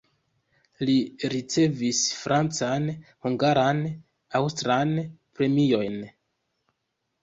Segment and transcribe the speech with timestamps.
[0.89, 0.95] Li
[1.33, 2.89] ricevis francan,
[3.27, 3.85] hungaran,
[4.43, 6.05] aŭstran premiojn.